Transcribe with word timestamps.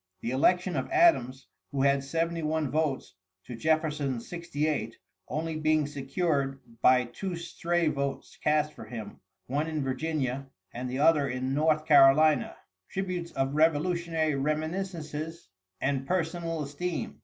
The 0.21 0.31
election 0.31 0.75
of 0.75 0.89
Adams, 0.89 1.45
who 1.71 1.83
had 1.83 2.03
71 2.03 2.71
votes 2.71 3.13
to 3.45 3.55
Jefferson's 3.55 4.27
68, 4.29 4.97
only 5.29 5.57
being 5.59 5.85
secured 5.85 6.59
by 6.81 7.03
two 7.03 7.35
stray 7.35 7.87
votes 7.87 8.35
cast 8.43 8.73
for 8.73 8.85
him, 8.85 9.19
one 9.45 9.67
in 9.67 9.83
Virginia, 9.83 10.47
and 10.73 10.89
the 10.89 10.97
other 10.97 11.29
in 11.29 11.53
North 11.53 11.85
Carolina, 11.85 12.55
tributes 12.89 13.29
of 13.33 13.53
revolutionary 13.53 14.33
reminiscences 14.33 15.47
and 15.79 16.07
personal 16.07 16.63
esteem. 16.63 17.19